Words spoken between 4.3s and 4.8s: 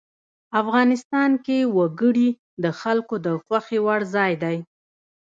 دی.